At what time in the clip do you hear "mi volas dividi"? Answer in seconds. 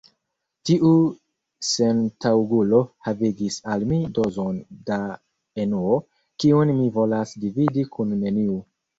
6.79-7.85